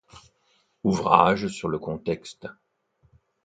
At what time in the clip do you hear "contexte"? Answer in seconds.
1.77-2.47